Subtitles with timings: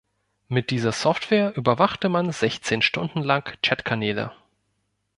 [0.47, 4.31] Mit dieser Software überwachte man sechzehn Stunden lang Chat-Kanäle.